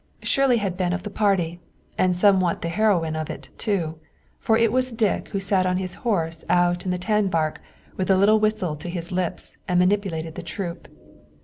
[0.23, 1.59] Shirley had been of the party,
[1.95, 3.99] and somewhat the heroine of it, too,
[4.39, 7.61] for it was Dick who sat on his horse out in the tanbark
[7.97, 10.87] with the little whistle to his lips and manipulated the troop.